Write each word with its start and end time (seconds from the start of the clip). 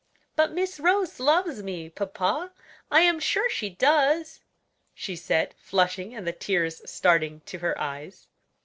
"But 0.35 0.51
Miss 0.51 0.79
Rose 0.79 1.19
loves 1.19 1.61
me, 1.61 1.87
papa; 1.87 2.53
I 2.89 3.01
am 3.01 3.19
sure 3.19 3.47
she 3.51 3.69
does," 3.69 4.41
she 4.95 5.15
said, 5.15 5.53
flushing, 5.59 6.15
and 6.15 6.25
the 6.25 6.33
tears 6.33 6.81
starting 6.89 7.41
to 7.41 7.59
her 7.59 7.79
eyes. 7.79 8.27